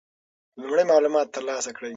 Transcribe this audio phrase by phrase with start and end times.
[0.61, 1.89] لومړی معلومات ترلاسه کړئ.